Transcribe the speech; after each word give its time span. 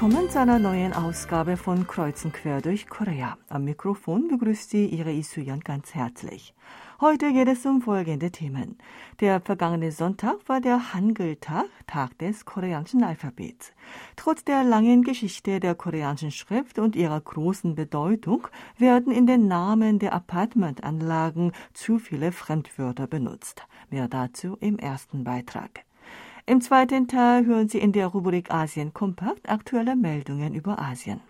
willkommen 0.00 0.30
zu 0.30 0.40
einer 0.40 0.58
neuen 0.58 0.94
Ausgabe 0.94 1.58
von 1.58 1.86
Kreuzen 1.86 2.32
quer 2.32 2.62
durch 2.62 2.88
Korea. 2.88 3.36
Am 3.50 3.66
Mikrofon 3.66 4.28
begrüßt 4.28 4.70
Sie 4.70 4.86
Ihre 4.86 5.12
Isuyan 5.12 5.60
ganz 5.60 5.94
herzlich. 5.94 6.54
Heute 7.02 7.30
geht 7.34 7.48
es 7.48 7.66
um 7.66 7.82
folgende 7.82 8.30
Themen. 8.30 8.78
Der 9.20 9.42
vergangene 9.42 9.92
Sonntag 9.92 10.36
war 10.46 10.62
der 10.62 10.94
Hangul-Tag, 10.94 11.66
Tag 11.86 12.16
des 12.16 12.46
koreanischen 12.46 13.04
Alphabets. 13.04 13.74
Trotz 14.16 14.42
der 14.42 14.64
langen 14.64 15.02
Geschichte 15.02 15.60
der 15.60 15.74
koreanischen 15.74 16.30
Schrift 16.30 16.78
und 16.78 16.96
ihrer 16.96 17.20
großen 17.20 17.74
Bedeutung 17.74 18.48
werden 18.78 19.12
in 19.12 19.26
den 19.26 19.48
Namen 19.48 19.98
der 19.98 20.14
Apartmentanlagen 20.14 21.52
zu 21.74 21.98
viele 21.98 22.32
Fremdwörter 22.32 23.06
benutzt. 23.06 23.66
Mehr 23.90 24.08
dazu 24.08 24.56
im 24.60 24.78
ersten 24.78 25.24
Beitrag. 25.24 25.84
Im 26.46 26.60
zweiten 26.60 27.06
Teil 27.06 27.44
hören 27.46 27.68
Sie 27.68 27.78
in 27.78 27.92
der 27.92 28.08
Rubrik 28.08 28.50
Asien 28.50 28.94
Kompakt 28.94 29.48
aktuelle 29.48 29.96
Meldungen 29.96 30.54
über 30.54 30.78
Asien. 30.78 31.20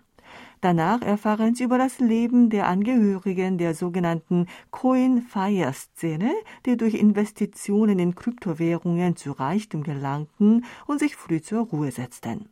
Danach 0.61 1.01
erfahren 1.01 1.55
Sie 1.55 1.63
über 1.63 1.77
das 1.77 1.99
Leben 1.99 2.49
der 2.49 2.67
Angehörigen 2.67 3.57
der 3.57 3.73
sogenannten 3.73 4.47
Coin-Fire-Szene, 4.69 6.31
die 6.65 6.77
durch 6.77 6.93
Investitionen 6.93 7.99
in 7.99 8.15
Kryptowährungen 8.15 9.15
zu 9.15 9.31
Reichtum 9.31 9.83
gelangten 9.83 10.65
und 10.87 10.99
sich 10.99 11.15
früh 11.15 11.41
zur 11.41 11.65
Ruhe 11.65 11.91
setzten. 11.91 12.49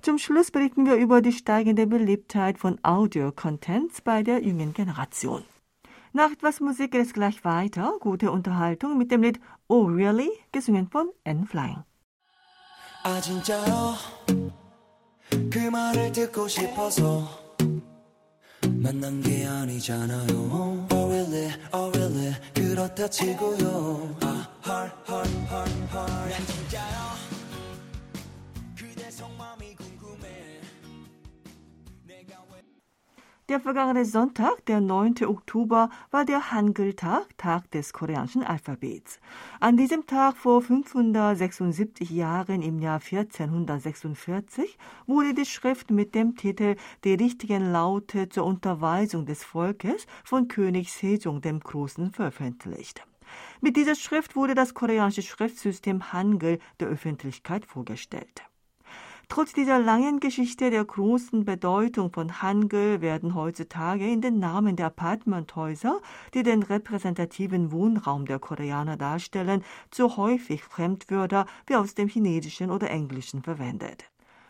Zum 0.00 0.18
Schluss 0.18 0.50
berichten 0.50 0.86
wir 0.86 0.94
über 0.94 1.20
die 1.20 1.32
steigende 1.32 1.86
Beliebtheit 1.86 2.58
von 2.58 2.78
Audio-Contents 2.82 4.00
bei 4.00 4.22
der 4.22 4.42
jungen 4.42 4.72
Generation. 4.72 5.42
Nach 6.13 6.31
etwas 6.31 6.59
Musik 6.59 6.91
geht 6.91 7.05
es 7.05 7.13
gleich 7.13 7.43
weiter. 7.45 7.93
Gute 7.99 8.31
Unterhaltung 8.31 8.97
mit 8.97 9.11
dem 9.11 9.21
Lied 9.21 9.39
Oh 9.67 9.83
Really, 9.85 10.29
gesungen 10.51 10.87
von 10.87 11.09
Anne 11.25 11.45
Flying. 11.45 11.83
아 13.03 13.21
진짜요 13.21 13.95
그 15.49 15.59
말을 15.59 16.11
듣고 16.11 16.47
싶어서 16.49 17.29
만난 18.69 19.21
게 19.21 19.45
아니잖아요 19.45 20.87
Oh 20.91 21.07
really, 21.09 21.53
oh 21.73 21.89
really 21.95 22.35
그렇다 22.53 23.07
치고요 23.07 24.15
아, 24.23 24.45
heart, 24.65 24.93
heart, 25.07 25.31
heart, 25.49 25.71
heart 25.93 26.29
난 26.29 26.45
진짜 26.47 26.90
der 33.52 33.60
vergangene 33.60 34.06
Sonntag, 34.06 34.64
der 34.64 34.80
9. 34.80 35.26
Oktober, 35.26 35.90
war 36.10 36.24
der 36.24 36.52
Hangul-Tag, 36.52 37.36
Tag 37.36 37.70
des 37.72 37.92
koreanischen 37.92 38.42
Alphabets. 38.42 39.20
An 39.60 39.76
diesem 39.76 40.06
Tag 40.06 40.38
vor 40.38 40.62
576 40.62 42.08
Jahren 42.08 42.62
im 42.62 42.78
Jahr 42.78 43.02
1446 43.04 44.78
wurde 45.06 45.34
die 45.34 45.44
Schrift 45.44 45.90
mit 45.90 46.14
dem 46.14 46.34
Titel 46.34 46.76
Die 47.04 47.12
richtigen 47.12 47.70
Laute 47.72 48.30
zur 48.30 48.46
Unterweisung 48.46 49.26
des 49.26 49.44
Volkes 49.44 50.06
von 50.24 50.48
König 50.48 50.90
Sejong 50.90 51.42
dem 51.42 51.60
Großen 51.60 52.10
veröffentlicht. 52.10 53.06
Mit 53.60 53.76
dieser 53.76 53.96
Schrift 53.96 54.34
wurde 54.34 54.54
das 54.54 54.72
koreanische 54.72 55.20
Schriftsystem 55.20 56.10
Hangul 56.14 56.58
der 56.80 56.88
Öffentlichkeit 56.88 57.66
vorgestellt. 57.66 58.44
Trotz 59.34 59.54
dieser 59.54 59.78
langen 59.78 60.20
Geschichte 60.20 60.68
der 60.68 60.84
großen 60.84 61.46
Bedeutung 61.46 62.12
von 62.12 62.42
Hangul 62.42 63.00
werden 63.00 63.34
heutzutage 63.34 64.06
in 64.06 64.20
den 64.20 64.40
Namen 64.40 64.76
der 64.76 64.88
Apartmenthäuser, 64.88 66.02
die 66.34 66.42
den 66.42 66.62
repräsentativen 66.62 67.72
Wohnraum 67.72 68.26
der 68.26 68.38
Koreaner 68.38 68.98
darstellen, 68.98 69.64
zu 69.90 70.18
häufig 70.18 70.62
Fremdwörter 70.62 71.46
wie 71.66 71.76
aus 71.76 71.94
dem 71.94 72.08
Chinesischen 72.08 72.70
oder 72.70 72.90
Englischen 72.90 73.42
verwendet. 73.42 74.04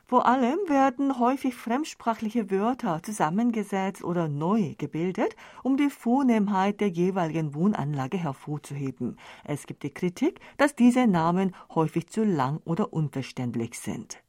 Vor 0.05 0.27
allem 0.27 0.59
werden 0.67 1.17
häufig 1.21 1.55
fremdsprachliche 1.55 2.51
Wörter 2.51 3.05
zusammengesetzt 3.05 4.03
oder 4.03 4.27
neu 4.27 4.75
gebildet, 4.79 5.37
um 5.63 5.77
die 5.77 5.91
Vornehmheit 5.91 6.81
der 6.81 6.89
jeweiligen 6.89 7.55
Wohnanlage 7.55 8.19
hervorzuheben. 8.19 9.17
Es 9.45 9.69
gibt 9.69 9.85
die 9.85 9.95
Kritik, 9.95 10.41
dass 10.57 10.75
diese 10.75 11.07
Namen 11.07 11.55
häufig 11.73 12.09
zu 12.09 12.25
lang 12.25 12.61
oder 12.65 12.93
unverständlich 12.93 13.79
sind. 13.79 14.25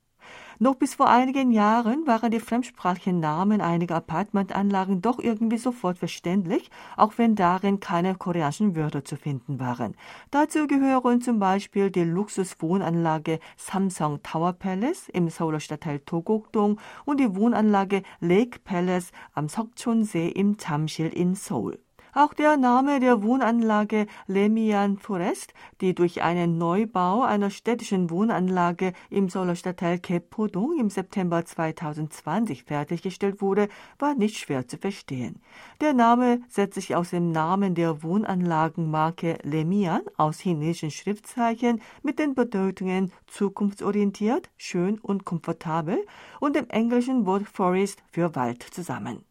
Noch 0.59 0.75
bis 0.75 0.95
vor 0.95 1.09
einigen 1.09 1.51
Jahren 1.51 2.05
waren 2.05 2.31
die 2.31 2.39
fremdsprachigen 2.39 3.19
Namen 3.19 3.61
einiger 3.61 3.95
Apartmentanlagen 3.95 5.01
doch 5.01 5.19
irgendwie 5.19 5.57
sofort 5.57 5.97
verständlich, 5.97 6.69
auch 6.95 7.13
wenn 7.17 7.35
darin 7.35 7.79
keine 7.79 8.15
koreanischen 8.15 8.75
Wörter 8.75 9.03
zu 9.03 9.15
finden 9.15 9.59
waren. 9.59 9.95
Dazu 10.31 10.67
gehören 10.67 11.21
zum 11.21 11.39
Beispiel 11.39 11.89
die 11.89 12.03
Luxuswohnanlage 12.03 13.39
Samsung 13.57 14.21
Tower 14.21 14.53
Palace 14.53 15.09
im 15.09 15.29
Seouler 15.29 15.59
Stadtteil 15.59 15.99
Togokdong 15.99 16.79
und 17.05 17.19
die 17.19 17.35
Wohnanlage 17.35 18.03
Lake 18.19 18.59
Palace 18.63 19.11
am 19.33 19.49
Sokchon-See 19.49 20.29
im 20.29 20.57
Jamsil 20.59 21.07
in 21.07 21.35
Seoul. 21.35 21.79
Auch 22.15 22.35
der 22.35 22.57
Name 22.57 22.99
der 22.99 23.23
Wohnanlage 23.23 24.05
Lemian 24.27 24.99
Forest, 24.99 25.51
die 25.81 25.95
durch 25.95 26.21
einen 26.21 26.59
Neubau 26.59 27.23
einer 27.23 27.49
städtischen 27.49 28.11
Wohnanlage 28.11 28.93
im 29.09 29.29
Seouler 29.29 29.55
Stadtteil 29.55 29.97
Kepodong 29.97 30.77
im 30.79 30.91
September 30.91 31.43
2020 31.43 32.65
fertiggestellt 32.65 33.41
wurde, 33.41 33.67
war 33.97 34.13
nicht 34.13 34.37
schwer 34.37 34.67
zu 34.67 34.77
verstehen. 34.77 35.41
Der 35.81 35.93
Name 35.93 36.41
setzt 36.49 36.75
sich 36.75 36.95
aus 36.95 37.09
dem 37.09 37.31
Namen 37.31 37.73
der 37.73 38.03
Wohnanlagenmarke 38.03 39.39
Lemian 39.41 40.03
aus 40.15 40.37
chinesischen 40.37 40.91
Schriftzeichen 40.91 41.81
mit 42.03 42.19
den 42.19 42.35
Bedeutungen 42.35 43.11
zukunftsorientiert, 43.25 44.51
schön 44.55 44.99
und 44.99 45.25
komfortabel 45.25 46.05
und 46.39 46.55
dem 46.55 46.69
englischen 46.69 47.25
Wort 47.25 47.47
Forest 47.47 48.03
für 48.11 48.35
Wald 48.35 48.61
zusammen. 48.61 49.25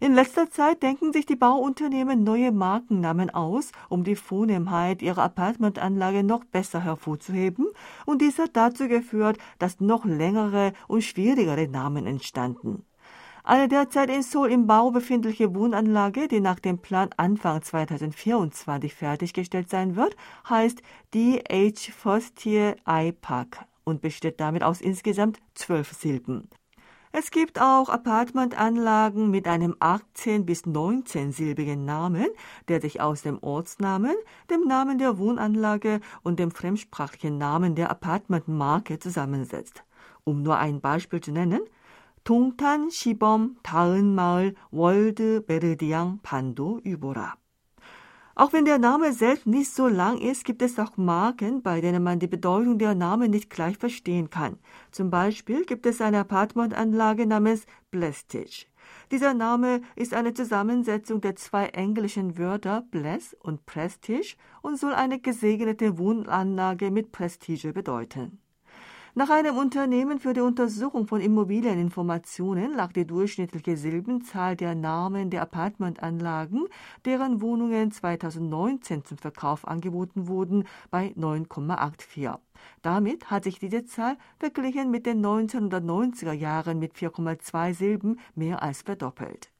In 0.00 0.14
letzter 0.14 0.50
Zeit 0.50 0.82
denken 0.82 1.12
sich 1.12 1.24
die 1.24 1.36
Bauunternehmen 1.36 2.24
neue 2.24 2.50
Markennamen 2.50 3.30
aus, 3.30 3.70
um 3.88 4.02
die 4.02 4.16
Vornehmheit 4.16 5.02
ihrer 5.02 5.22
Apartmentanlage 5.22 6.24
noch 6.24 6.44
besser 6.44 6.82
hervorzuheben, 6.82 7.66
und 8.04 8.20
dies 8.20 8.38
hat 8.38 8.56
dazu 8.56 8.88
geführt, 8.88 9.38
dass 9.58 9.80
noch 9.80 10.04
längere 10.04 10.72
und 10.88 11.02
schwierigere 11.02 11.68
Namen 11.68 12.06
entstanden. 12.06 12.84
Eine 13.46 13.68
derzeit 13.68 14.08
in 14.08 14.22
Seoul 14.22 14.50
im 14.50 14.66
Bau 14.66 14.90
befindliche 14.90 15.54
Wohnanlage, 15.54 16.28
die 16.28 16.40
nach 16.40 16.58
dem 16.58 16.78
Plan 16.78 17.10
Anfang 17.18 17.60
2024 17.60 18.94
fertiggestellt 18.94 19.68
sein 19.68 19.96
wird, 19.96 20.16
heißt 20.48 20.80
DH 21.12 21.92
First 21.92 22.46
Year 22.46 22.76
I 22.88 23.12
Park 23.12 23.66
und 23.84 24.00
besteht 24.00 24.40
damit 24.40 24.62
aus 24.62 24.80
insgesamt 24.80 25.40
zwölf 25.54 25.92
Silben. 25.92 26.48
Es 27.13 27.31
gibt 27.31 27.59
auch 27.59 27.89
Apartmentanlagen 27.89 29.31
mit 29.31 29.47
einem 29.47 29.75
18 29.79 30.45
bis 30.45 30.65
19-silbigen 30.65 31.83
Namen, 31.83 32.27
der 32.67 32.81
sich 32.81 33.01
aus 33.01 33.23
dem 33.23 33.41
Ortsnamen, 33.41 34.15
dem 34.51 34.67
Namen 34.67 34.99
der 34.99 35.17
Wohnanlage 35.17 36.01
und 36.21 36.37
dem 36.39 36.51
fremdsprachigen 36.51 37.37
Namen 37.37 37.73
der 37.73 37.89
Apartmentmarke 37.89 38.99
zusammensetzt. 38.99 39.83
Um 40.23 40.43
nur 40.43 40.57
ein 40.57 40.81
Beispiel 40.81 41.19
zu 41.19 41.31
nennen, 41.31 41.61
동탄 42.23 42.91
시범 42.91 43.55
다은마을 43.63 44.53
월드 44.71 45.43
메르디앙 45.47 46.19
반도 46.21 46.79
유보라. 46.85 47.37
Auch 48.36 48.52
wenn 48.52 48.64
der 48.64 48.78
Name 48.78 49.12
selbst 49.12 49.46
nicht 49.46 49.72
so 49.72 49.86
lang 49.86 50.18
ist, 50.18 50.44
gibt 50.44 50.60
es 50.60 50.78
auch 50.80 50.96
Marken, 50.96 51.62
bei 51.62 51.80
denen 51.80 52.02
man 52.02 52.18
die 52.18 52.26
Bedeutung 52.26 52.78
der 52.78 52.96
Namen 52.96 53.30
nicht 53.30 53.48
gleich 53.48 53.78
verstehen 53.78 54.28
kann. 54.28 54.58
Zum 54.90 55.08
Beispiel 55.08 55.64
gibt 55.64 55.86
es 55.86 56.00
eine 56.00 56.18
Apartmentanlage 56.18 57.26
namens 57.26 57.64
Blestige. 57.92 58.66
Dieser 59.12 59.34
Name 59.34 59.82
ist 59.94 60.14
eine 60.14 60.34
Zusammensetzung 60.34 61.20
der 61.20 61.36
zwei 61.36 61.66
englischen 61.66 62.36
Wörter 62.36 62.82
Bless 62.90 63.34
und 63.38 63.66
Prestige 63.66 64.36
und 64.62 64.78
soll 64.78 64.94
eine 64.94 65.20
gesegnete 65.20 65.96
Wohnanlage 65.96 66.90
mit 66.90 67.12
Prestige 67.12 67.72
bedeuten. 67.72 68.40
Nach 69.16 69.30
einem 69.30 69.56
Unternehmen 69.56 70.18
für 70.18 70.32
die 70.32 70.40
Untersuchung 70.40 71.06
von 71.06 71.20
Immobilieninformationen 71.20 72.74
lag 72.74 72.92
die 72.92 73.06
durchschnittliche 73.06 73.76
Silbenzahl 73.76 74.56
der 74.56 74.74
Namen 74.74 75.30
der 75.30 75.42
Apartmentanlagen, 75.42 76.66
deren 77.04 77.40
Wohnungen 77.40 77.92
2019 77.92 79.04
zum 79.04 79.18
Verkauf 79.18 79.68
angeboten 79.68 80.26
wurden, 80.26 80.64
bei 80.90 81.14
9,84. 81.16 82.38
Damit 82.82 83.30
hat 83.30 83.44
sich 83.44 83.60
diese 83.60 83.84
Zahl 83.84 84.16
verglichen 84.40 84.90
mit 84.90 85.06
den 85.06 85.24
1990er 85.24 86.32
Jahren 86.32 86.80
mit 86.80 86.94
4,2 86.94 87.72
Silben 87.72 88.18
mehr 88.34 88.64
als 88.64 88.82
verdoppelt. 88.82 89.53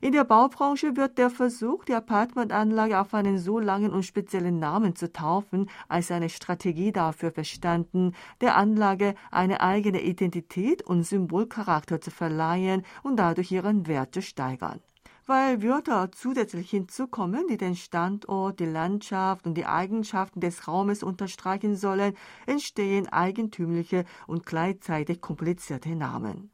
In 0.00 0.12
der 0.12 0.24
Baubranche 0.24 0.96
wird 0.96 1.18
der 1.18 1.30
Versuch, 1.30 1.84
die 1.84 1.94
Apartmentanlage 1.94 3.00
auf 3.00 3.14
einen 3.14 3.38
so 3.38 3.58
langen 3.58 3.92
und 3.92 4.04
speziellen 4.04 4.58
Namen 4.58 4.96
zu 4.96 5.12
taufen, 5.12 5.70
als 5.88 6.10
eine 6.10 6.28
Strategie 6.28 6.92
dafür 6.92 7.30
verstanden, 7.30 8.12
der 8.40 8.56
Anlage 8.56 9.14
eine 9.30 9.60
eigene 9.60 10.02
Identität 10.02 10.82
und 10.82 11.04
Symbolcharakter 11.04 12.00
zu 12.00 12.10
verleihen 12.10 12.82
und 13.02 13.16
dadurch 13.16 13.52
ihren 13.52 13.86
Wert 13.86 14.14
zu 14.14 14.20
steigern. 14.20 14.80
Weil 15.26 15.62
Wörter 15.62 16.10
zusätzlich 16.12 16.68
hinzukommen, 16.68 17.46
die 17.48 17.56
den 17.56 17.76
Standort, 17.76 18.60
die 18.60 18.66
Landschaft 18.66 19.46
und 19.46 19.54
die 19.54 19.64
Eigenschaften 19.64 20.40
des 20.40 20.68
Raumes 20.68 21.02
unterstreichen 21.02 21.76
sollen, 21.76 22.14
entstehen 22.44 23.08
eigentümliche 23.08 24.04
und 24.26 24.44
gleichzeitig 24.44 25.22
komplizierte 25.22 25.96
Namen. 25.96 26.50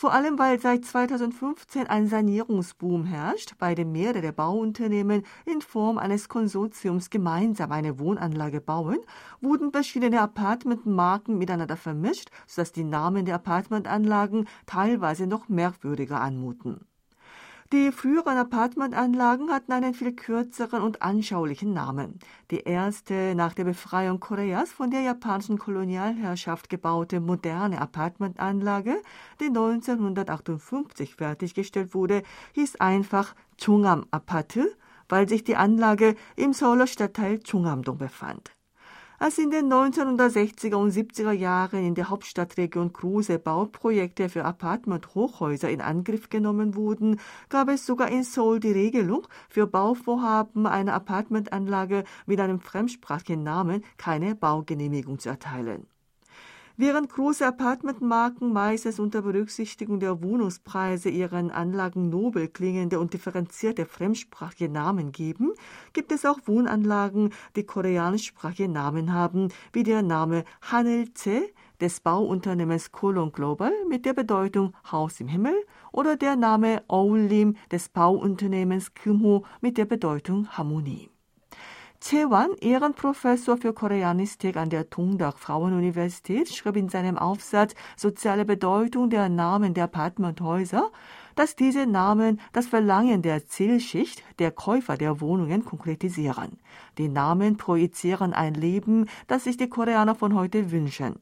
Vor 0.00 0.12
allem, 0.12 0.38
weil 0.38 0.60
seit 0.60 0.84
2015 0.84 1.88
ein 1.88 2.06
Sanierungsboom 2.06 3.04
herrscht, 3.04 3.54
bei 3.58 3.74
dem 3.74 3.90
mehrere 3.90 4.32
Bauunternehmen 4.32 5.24
in 5.44 5.60
Form 5.60 5.98
eines 5.98 6.28
Konsortiums 6.28 7.10
gemeinsam 7.10 7.72
eine 7.72 7.98
Wohnanlage 7.98 8.60
bauen, 8.60 9.00
wurden 9.40 9.72
verschiedene 9.72 10.20
Apartmentmarken 10.20 11.36
miteinander 11.36 11.76
vermischt, 11.76 12.30
sodass 12.46 12.70
die 12.70 12.84
Namen 12.84 13.24
der 13.24 13.34
Apartmentanlagen 13.34 14.46
teilweise 14.66 15.26
noch 15.26 15.48
merkwürdiger 15.48 16.20
anmuten. 16.20 16.86
Die 17.70 17.92
früheren 17.92 18.38
Apartmentanlagen 18.38 19.50
hatten 19.50 19.72
einen 19.72 19.92
viel 19.92 20.14
kürzeren 20.14 20.80
und 20.80 21.02
anschaulichen 21.02 21.74
Namen. 21.74 22.18
Die 22.50 22.60
erste 22.60 23.34
nach 23.34 23.52
der 23.52 23.64
Befreiung 23.64 24.20
Koreas 24.20 24.72
von 24.72 24.90
der 24.90 25.02
japanischen 25.02 25.58
Kolonialherrschaft 25.58 26.70
gebaute 26.70 27.20
moderne 27.20 27.78
Apartmentanlage, 27.78 29.02
die 29.38 29.48
1958 29.48 31.14
fertiggestellt 31.16 31.92
wurde, 31.92 32.22
hieß 32.54 32.76
einfach 32.76 33.34
Chungam 33.62 34.06
Aparte, 34.12 34.74
weil 35.10 35.28
sich 35.28 35.44
die 35.44 35.56
Anlage 35.56 36.16
im 36.36 36.54
Seouler 36.54 36.86
Stadtteil 36.86 37.38
Chungamdong 37.40 37.98
befand. 37.98 38.57
Als 39.20 39.36
in 39.36 39.50
den 39.50 39.66
1960er 39.66 40.76
und 40.76 40.92
70er 40.92 41.32
Jahren 41.32 41.84
in 41.84 41.96
der 41.96 42.08
Hauptstadtregion 42.08 42.92
große 42.92 43.40
Bauprojekte 43.40 44.28
für 44.28 44.44
Apartment-Hochhäuser 44.44 45.68
in 45.68 45.80
Angriff 45.80 46.30
genommen 46.30 46.76
wurden, 46.76 47.18
gab 47.48 47.68
es 47.68 47.84
sogar 47.84 48.12
in 48.12 48.22
Seoul 48.22 48.60
die 48.60 48.70
Regelung, 48.70 49.26
für 49.48 49.66
Bauvorhaben 49.66 50.68
einer 50.68 50.94
Apartmentanlage 50.94 52.04
mit 52.26 52.38
einem 52.38 52.60
fremdsprachigen 52.60 53.42
Namen 53.42 53.82
keine 53.96 54.36
Baugenehmigung 54.36 55.18
zu 55.18 55.30
erteilen. 55.30 55.88
Während 56.80 57.10
große 57.10 57.44
Apartmentmarken 57.44 58.52
meistens 58.52 59.00
unter 59.00 59.22
Berücksichtigung 59.22 59.98
der 59.98 60.22
Wohnungspreise 60.22 61.08
ihren 61.08 61.50
Anlagen 61.50 62.08
nobel 62.08 62.46
klingende 62.46 63.00
und 63.00 63.14
differenzierte 63.14 63.84
fremdsprachige 63.84 64.68
Namen 64.68 65.10
geben, 65.10 65.54
gibt 65.92 66.12
es 66.12 66.24
auch 66.24 66.38
Wohnanlagen, 66.44 67.30
die 67.56 67.64
koreanischsprachige 67.64 68.68
Namen 68.68 69.12
haben, 69.12 69.48
wie 69.72 69.82
der 69.82 70.02
Name 70.02 70.44
Hanelce 70.62 71.50
des 71.80 71.98
Bauunternehmens 71.98 72.92
Kolon 72.92 73.32
Global 73.32 73.72
mit 73.88 74.06
der 74.06 74.12
Bedeutung 74.12 74.72
Haus 74.92 75.18
im 75.18 75.26
Himmel 75.26 75.56
oder 75.90 76.14
der 76.16 76.36
Name 76.36 76.84
Oulim 76.86 77.56
des 77.72 77.88
Bauunternehmens 77.88 78.94
Kymho 78.94 79.44
mit 79.60 79.78
der 79.78 79.86
Bedeutung 79.86 80.46
Harmonie. 80.56 81.10
Chewan, 82.00 82.50
Ehrenprofessor 82.60 83.56
für 83.56 83.72
Koreanistik 83.72 84.56
an 84.56 84.70
der 84.70 84.88
Tongdak 84.88 85.36
Frauenuniversität, 85.36 86.48
schrieb 86.48 86.76
in 86.76 86.88
seinem 86.88 87.18
Aufsatz 87.18 87.74
Soziale 87.96 88.44
Bedeutung 88.44 89.10
der 89.10 89.28
Namen 89.28 89.74
der 89.74 89.84
Apartmenthäuser, 89.84 90.92
dass 91.34 91.56
diese 91.56 91.86
Namen 91.86 92.40
das 92.52 92.68
Verlangen 92.68 93.22
der 93.22 93.48
Zielschicht, 93.48 94.22
der 94.38 94.52
Käufer 94.52 94.96
der 94.96 95.20
Wohnungen 95.20 95.64
konkretisieren. 95.64 96.60
Die 96.98 97.08
Namen 97.08 97.56
projizieren 97.56 98.32
ein 98.32 98.54
Leben, 98.54 99.06
das 99.26 99.44
sich 99.44 99.56
die 99.56 99.68
Koreaner 99.68 100.14
von 100.14 100.34
heute 100.34 100.70
wünschen. 100.70 101.20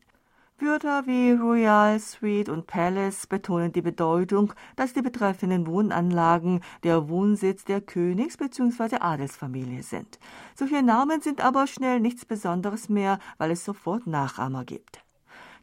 Wörter 0.58 1.06
wie 1.06 1.32
Royal, 1.32 2.00
Suite 2.00 2.48
und 2.48 2.66
Palace 2.66 3.26
betonen 3.26 3.72
die 3.72 3.82
Bedeutung, 3.82 4.54
dass 4.74 4.94
die 4.94 5.02
betreffenden 5.02 5.66
Wohnanlagen 5.66 6.62
der 6.82 7.10
Wohnsitz 7.10 7.64
der 7.64 7.82
Königs- 7.82 8.38
bzw. 8.38 8.96
Adelsfamilie 9.00 9.82
sind. 9.82 10.18
Solche 10.54 10.82
Namen 10.82 11.20
sind 11.20 11.44
aber 11.44 11.66
schnell 11.66 12.00
nichts 12.00 12.24
Besonderes 12.24 12.88
mehr, 12.88 13.18
weil 13.36 13.50
es 13.50 13.66
sofort 13.66 14.06
Nachahmer 14.06 14.64
gibt. 14.64 15.05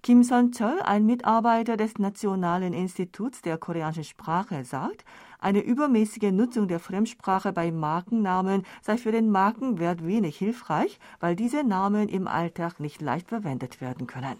Kim 0.05 0.21
Son-chol, 0.21 0.81
ein 0.81 1.05
Mitarbeiter 1.05 1.77
des 1.77 1.97
Nationalen 1.97 2.73
Instituts 2.73 3.41
der 3.41 3.57
koreanischen 3.57 4.03
Sprache, 4.03 4.65
sagt, 4.65 5.05
eine 5.39 5.61
übermäßige 5.61 6.33
Nutzung 6.33 6.67
der 6.67 6.81
Fremdsprache 6.81 7.53
bei 7.53 7.71
Markennamen 7.71 8.63
sei 8.81 8.97
für 8.97 9.13
den 9.13 9.29
Markenwert 9.29 10.05
wenig 10.05 10.35
hilfreich, 10.35 10.99
weil 11.21 11.37
diese 11.37 11.63
Namen 11.63 12.09
im 12.09 12.27
Alltag 12.27 12.81
nicht 12.81 13.01
leicht 13.01 13.29
verwendet 13.29 13.79
werden 13.79 14.05
können. 14.05 14.35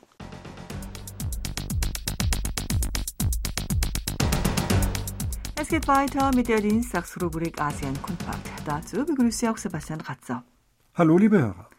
Es 5.56 5.70
geht 5.70 5.88
weiter 5.88 6.32
mit 6.36 6.50
der 6.50 6.60
Dienstagsrubrik 6.60 7.62
Asien 7.62 7.96
Kompakt. 8.02 8.52
Dazu 8.66 9.06
begrüße 9.06 9.46
ich 9.46 9.50
auch 9.50 9.58
Sebastian 9.58 10.02
Ratzer. 10.02 10.44
Hallo, 10.94 11.18
liebe 11.18 11.40
Hörer. 11.40 11.70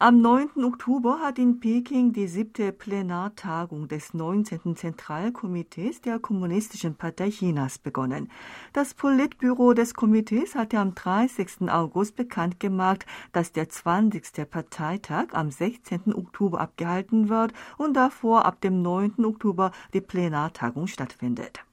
Am 0.00 0.20
9. 0.20 0.64
Oktober 0.64 1.20
hat 1.20 1.38
in 1.38 1.60
Peking 1.60 2.12
die 2.12 2.26
siebte 2.26 2.72
Plenartagung 2.72 3.86
des 3.86 4.12
19. 4.12 4.74
Zentralkomitees 4.74 6.00
der 6.00 6.18
Kommunistischen 6.18 6.96
Partei 6.96 7.30
Chinas 7.30 7.78
begonnen. 7.78 8.28
Das 8.72 8.94
Politbüro 8.94 9.72
des 9.72 9.94
Komitees 9.94 10.56
hatte 10.56 10.80
am 10.80 10.96
30. 10.96 11.70
August 11.70 12.16
bekannt 12.16 12.58
gemacht, 12.58 13.06
dass 13.30 13.52
der 13.52 13.68
20. 13.68 14.50
Parteitag 14.50 15.26
am 15.30 15.52
16. 15.52 16.12
Oktober 16.12 16.60
abgehalten 16.60 17.28
wird 17.28 17.52
und 17.78 17.94
davor 17.94 18.46
ab 18.46 18.60
dem 18.62 18.82
9. 18.82 19.24
Oktober 19.24 19.70
die 19.92 20.00
Plenartagung 20.00 20.88
stattfindet. 20.88 21.64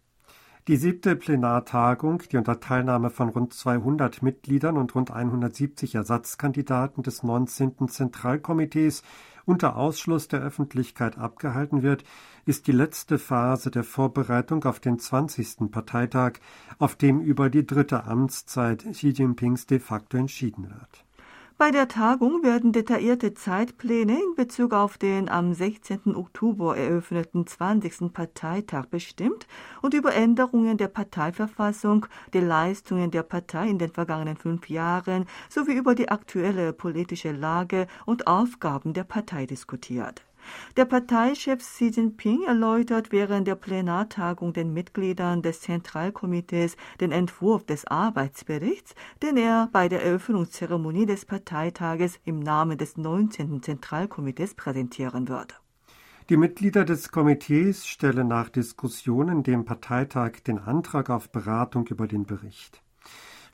Die 0.68 0.78
siebte 0.78 1.16
Plenartagung, 1.16 2.22
die 2.31 2.38
unter 2.38 2.60
Teilnahme 2.60 3.10
von 3.10 3.30
rund 3.30 3.52
200 3.52 4.22
Mitgliedern 4.22 4.78
und 4.78 4.94
rund 4.94 5.10
170 5.10 5.96
Ersatzkandidaten 5.96 7.02
des 7.02 7.24
19. 7.24 7.88
Zentralkomitees 7.88 9.02
unter 9.46 9.75
Ausschluss 9.75 10.28
der 10.28 10.42
Öffentlichkeit 10.42 11.18
abgehalten 11.18 11.81
wird, 11.81 12.04
ist 12.46 12.68
die 12.68 12.74
letzte 12.74 13.18
Phase 13.18 13.72
der 13.72 13.84
Vorbereitung 13.84 14.63
auf 14.66 14.80
den 14.80 15.00
20. 15.00 15.72
Parteitag, 15.72 16.34
auf 16.78 16.96
dem 16.96 17.22
über 17.22 17.50
die 17.50 17.66
dritte 17.66 18.04
Amtszeit 18.04 18.86
Xi 18.92 19.10
Jinpings 19.10 19.66
de 19.66 19.80
facto 19.80 20.18
entschieden 20.18 20.69
wird. 20.69 21.06
Bei 21.62 21.69
der 21.69 21.88
Tagung 21.88 22.42
werden 22.42 22.72
detaillierte 22.72 23.36
Zeitpläne 23.36 24.13
in 24.13 24.34
Bezug 24.36 24.74
auf 24.74 24.98
den 24.98 25.30
am 25.30 25.54
16. 25.54 26.16
Oktober 26.16 26.75
eröffneten 26.75 27.46
20. 27.46 28.12
Parteitag 28.12 28.88
bestimmt 28.88 29.46
und 29.84 29.94
über 29.94 30.16
Änderungen 30.16 30.78
der 30.78 30.88
Parteiverfassung, 30.88 32.08
die 32.34 32.39
Leistungen 32.39 33.12
der 33.12 33.22
Partei 33.22 33.70
in 33.70 33.77
den 33.77 33.91
vergangenen 33.91 34.38
fünf 34.38 34.72
Jahren 34.72 35.27
sowie 35.50 35.74
über 35.74 35.94
die 35.94 36.10
aktuelle 36.10 36.74
politische 36.74 37.32
Lage 37.32 37.86
und 38.08 38.25
Aufgaben 38.25 38.94
der 38.94 39.03
Partei 39.03 39.46
diskutiert. 39.46 40.24
Der 40.77 40.86
Parteichef 40.86 41.60
Xi 41.60 41.89
Jinping 41.89 42.43
erläutert 42.43 43.12
während 43.12 43.48
der 43.48 43.55
Plenartagung 43.55 44.53
den 44.53 44.74
Mitgliedern 44.74 45.41
des 45.41 45.62
Zentralkomitees 45.62 46.77
den 47.00 47.12
Entwurf 47.12 47.65
des 47.65 47.86
Arbeitsberichts, 47.86 48.95
den 49.21 49.38
er 49.38 49.69
bei 49.71 49.89
der 49.89 50.03
Eröffnungszeremonie 50.03 51.05
des 51.05 51.25
Parteitages 51.25 52.19
im 52.25 52.39
Namen 52.39 52.77
des 52.77 52.98
19. 52.98 53.62
Zentralkomitees 53.62 54.55
präsentieren 54.55 55.27
wird. 55.27 55.62
Die 56.29 56.38
Mitglieder 56.38 56.86
des 56.86 57.12
Komitees 57.12 57.86
stellen 57.86 58.27
nach 58.27 58.50
Diskussionen 58.50 59.43
dem 59.43 59.65
Parteitag 59.65 60.43
den 60.48 60.60
Antrag 60.60 61.10
auf 61.10 61.29
Beratung 61.29 61.88
über 61.88 62.07
den 62.07 62.25
Bericht. 62.25 62.81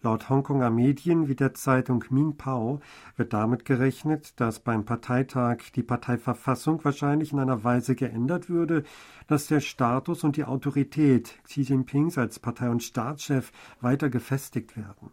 Laut 0.07 0.29
Hongkonger 0.29 0.69
Medien 0.69 1.27
wie 1.27 1.35
der 1.35 1.53
Zeitung 1.53 2.05
Minpao 2.09 2.79
wird 3.17 3.33
damit 3.33 3.65
gerechnet, 3.65 4.39
dass 4.39 4.61
beim 4.61 4.85
Parteitag 4.85 5.57
die 5.75 5.83
Parteiverfassung 5.83 6.81
wahrscheinlich 6.85 7.33
in 7.33 7.39
einer 7.39 7.65
Weise 7.65 7.93
geändert 7.93 8.49
würde, 8.49 8.85
dass 9.27 9.47
der 9.47 9.59
Status 9.59 10.23
und 10.23 10.37
die 10.37 10.45
Autorität 10.45 11.37
Xi 11.43 11.63
Jinpings 11.63 12.17
als 12.17 12.39
Partei- 12.39 12.69
und 12.69 12.83
Staatschef 12.83 13.51
weiter 13.81 14.09
gefestigt 14.09 14.77
werden. 14.77 15.11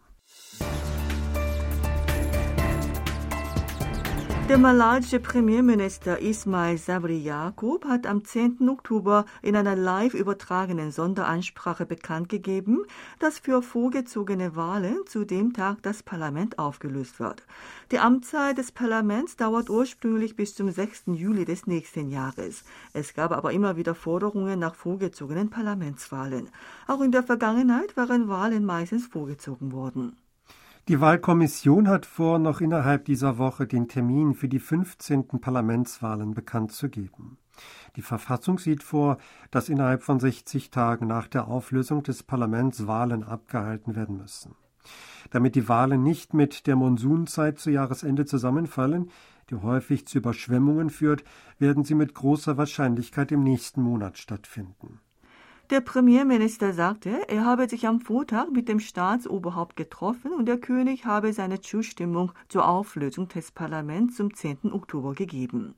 Der 4.47 4.59
malaiische 4.59 5.21
Premierminister 5.21 6.21
Ismail 6.21 6.77
Sabri 6.77 7.17
Yaakob 7.17 7.87
hat 7.87 8.07
am 8.07 8.27
10. 8.27 8.69
Oktober 8.69 9.25
in 9.41 9.57
einer 9.57 9.75
live 9.75 10.13
übertragenen 10.13 10.93
Sonderansprache 10.93 11.87
bekannt 11.87 12.29
gegeben, 12.29 12.85
dass 13.19 13.39
für 13.39 13.63
vorgezogene 13.63 14.55
Wahlen 14.55 14.99
zu 15.07 15.25
dem 15.25 15.55
Tag 15.55 15.83
das 15.83 16.03
Parlament 16.03 16.59
aufgelöst 16.59 17.21
wird. 17.21 17.43
Die 17.91 17.99
Amtszeit 17.99 18.59
des 18.59 18.71
Parlaments 18.71 19.37
dauert 19.37 19.71
ursprünglich 19.71 20.37
bis 20.37 20.55
zum 20.55 20.71
6. 20.71 21.05
Juli 21.15 21.47
des 21.47 21.67
nächsten 21.67 22.11
Jahres. 22.11 22.65
Es 22.93 23.15
gab 23.15 23.33
aber 23.33 23.51
immer 23.53 23.79
wieder 23.79 23.95
Forderungen 23.95 24.59
nach 24.59 24.75
vorgezogenen 24.75 25.49
Parlamentswahlen. 25.49 26.51
Auch 26.87 27.01
in 27.01 27.13
der 27.13 27.23
Vergangenheit 27.23 27.97
waren 27.97 28.29
Wahlen 28.29 28.67
meistens 28.67 29.07
vorgezogen 29.07 29.73
worden. 29.73 30.19
Die 30.87 31.01
Wahlkommission 31.01 31.89
hat 31.89 32.05
vor, 32.05 32.39
noch 32.39 32.61
innerhalb 32.61 33.07
dieser 33.07 33.39
Woche 33.39 33.67
den 33.67 33.89
Termin 33.89 34.35
für 34.35 34.49
die 34.49 34.59
15. 34.59 35.29
Parlamentswahlen 35.41 36.35
bekannt 36.35 36.73
zu 36.73 36.91
geben. 36.91 37.39
Die 37.97 38.03
Verfassung 38.03 38.59
sieht 38.59 38.83
vor, 38.83 39.17
dass 39.51 39.71
innerhalb 39.71 40.03
von 40.03 40.21
60 40.21 40.71
Tagen 40.71 41.07
nach 41.07 41.27
der 41.27 41.49
Auflösung 41.49 42.03
des 42.03 42.23
Parlaments 42.23 42.87
Wahlen 42.87 43.25
abgehalten 43.25 43.97
werden 43.97 44.19
müssen. 44.19 44.57
Damit 45.31 45.55
die 45.55 45.71
Wahlen 45.71 46.03
nicht 46.03 46.35
mit 46.35 46.67
der 46.67 46.77
Monsunzeit 46.77 47.59
zu 47.59 47.71
Jahresende 47.71 48.27
zusammenfallen, 48.27 49.11
die 49.49 49.55
häufig 49.55 50.07
zu 50.07 50.19
Überschwemmungen 50.19 50.91
führt, 50.91 51.25
werden 51.59 51.85
sie 51.85 51.95
mit 51.95 52.13
großer 52.13 52.59
Wahrscheinlichkeit 52.59 53.33
im 53.33 53.43
nächsten 53.43 53.81
Monat 53.81 54.19
stattfinden. 54.19 55.01
Der 55.71 55.81
Premierminister 55.81 56.75
sagte, 56.75 57.27
er 57.27 57.47
habe 57.47 57.67
sich 57.71 57.87
am 57.87 58.01
Vortag 58.01 58.51
mit 58.51 58.69
dem 58.69 58.81
Staatsoberhaupt 58.81 59.77
getroffen 59.77 60.31
und 60.33 60.45
der 60.45 60.59
König 60.59 61.07
habe 61.07 61.33
seine 61.33 61.63
Zustimmung 61.63 62.33
zur 62.49 62.69
Auflösung 62.69 63.29
des 63.29 63.51
Parlaments 63.51 64.17
zum 64.17 64.35
10. 64.35 64.73
Oktober 64.73 65.15
gegeben. 65.15 65.75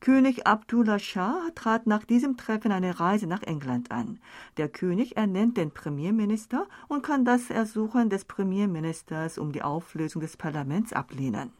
König 0.00 0.48
Abdullah 0.48 0.98
Shah 0.98 1.38
trat 1.54 1.86
nach 1.86 2.04
diesem 2.04 2.36
Treffen 2.36 2.72
eine 2.72 2.98
Reise 2.98 3.28
nach 3.28 3.44
England 3.44 3.92
an. 3.92 4.18
Der 4.56 4.68
König 4.68 5.16
ernennt 5.16 5.56
den 5.56 5.70
Premierminister 5.70 6.66
und 6.88 7.04
kann 7.04 7.24
das 7.24 7.48
Ersuchen 7.48 8.10
des 8.10 8.24
Premierministers 8.24 9.38
um 9.38 9.52
die 9.52 9.62
Auflösung 9.62 10.20
des 10.20 10.36
Parlaments 10.36 10.92
ablehnen. 10.92 11.52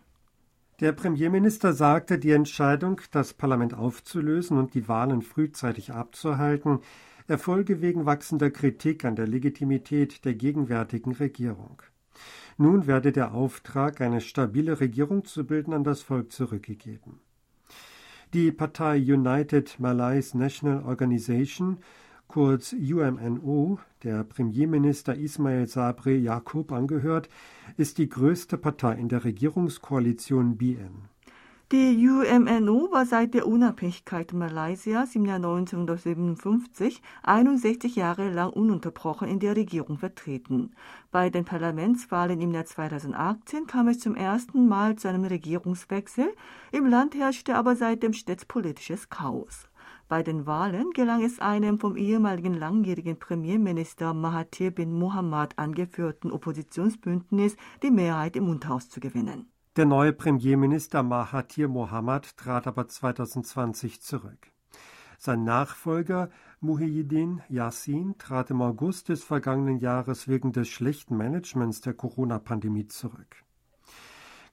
Der 0.81 0.93
Premierminister 0.93 1.73
sagte, 1.73 2.19
die 2.19 2.33
Entscheidung, 2.33 3.01
das 3.13 3.35
Parlament 3.35 3.75
aufzulösen 3.75 4.59
und 4.59 4.75
die 4.75 4.89
Wahlen 4.89 5.23
frühzeitig 5.23 5.93
abzuhalten, 5.93 6.81
erfolge 7.29 7.81
wegen 7.83 8.07
wachsender 8.07 8.51
Kritik 8.51 9.05
an 9.05 9.15
der 9.15 9.27
Legitimität 9.27 10.25
der 10.25 10.35
gegenwärtigen 10.35 11.13
Regierung. 11.13 11.83
Nun 12.57 12.87
werde 12.87 13.13
der 13.13 13.35
Auftrag, 13.35 14.01
eine 14.01 14.21
stabile 14.21 14.81
Regierung 14.81 15.25
zu 15.25 15.47
bilden, 15.47 15.73
an 15.73 15.85
das 15.85 16.03
Volk 16.03 16.33
zurückgegeben. 16.33 17.21
Die 18.35 18.51
Partei 18.51 18.97
United 18.97 19.79
Malays 19.79 20.35
National 20.35 20.83
Organization, 20.83 21.79
kurz 22.27 22.73
UMNO, 22.73 23.79
der 24.03 24.25
Premierminister 24.25 25.15
Ismail 25.15 25.67
Sabri 25.67 26.19
Yaqub 26.19 26.73
angehört, 26.73 27.29
ist 27.77 27.99
die 27.99 28.09
größte 28.09 28.59
Partei 28.59 28.95
in 28.95 29.09
der 29.09 29.25
Regierungskoalition 29.25 30.57
BN. 30.57 31.09
Die 31.71 32.09
UMNO 32.09 32.89
war 32.93 33.05
seit 33.05 33.35
der 33.35 33.47
Unabhängigkeit 33.47 34.33
Malaysias 34.33 35.15
im 35.15 35.27
Jahr 35.27 35.37
1957 35.37 37.03
61 37.23 37.95
Jahre 37.95 38.31
lang 38.31 38.55
ununterbrochen 38.55 39.29
in 39.29 39.39
der 39.39 39.55
Regierung 39.55 39.99
vertreten. 39.99 40.71
Bei 41.11 41.29
den 41.29 41.45
Parlamentswahlen 41.45 42.41
im 42.41 42.53
Jahr 42.53 42.65
2018 42.65 43.67
kam 43.67 43.89
es 43.89 43.99
zum 43.99 44.15
ersten 44.15 44.67
Mal 44.67 44.97
zu 44.97 45.09
einem 45.09 45.25
Regierungswechsel. 45.25 46.35
Im 46.73 46.87
Land 46.87 47.15
herrschte 47.15 47.55
aber 47.55 47.77
seitdem 47.77 48.15
stets 48.15 48.47
politisches 48.47 49.11
Chaos. 49.11 49.69
Bei 50.09 50.23
den 50.23 50.47
Wahlen 50.47 50.89
gelang 50.93 51.23
es 51.23 51.39
einem 51.39 51.79
vom 51.79 51.99
ehemaligen 51.99 52.55
langjährigen 52.55 53.19
Premierminister 53.19 54.15
Mahathir 54.15 54.71
bin 54.71 54.99
Mohamad 54.99 55.59
angeführten 55.59 56.33
Oppositionsbündnis 56.33 57.57
die 57.83 57.91
Mehrheit 57.91 58.37
im 58.37 58.49
Unterhaus 58.49 58.89
zu 58.89 59.01
gewinnen. 59.01 59.51
Der 59.79 59.87
neue 59.87 60.13
Premierminister 60.13 61.05
Mahathir 61.05 61.69
Mohamad 61.69 62.37
trat 62.37 62.67
aber 62.67 62.89
2020 62.89 64.01
zurück. 64.01 64.51
Sein 65.19 65.45
Nachfolger 65.45 66.31
Muhyiddin 66.59 67.43
Yassin 67.49 68.19
trat 68.19 68.51
im 68.51 68.61
August 68.61 69.09
des 69.09 69.23
vergangenen 69.23 69.79
Jahres 69.79 70.27
wegen 70.27 70.51
des 70.51 70.67
schlechten 70.69 71.17
Managements 71.17 71.81
der 71.81 71.95
Corona-Pandemie 71.95 72.89
zurück. 72.89 73.45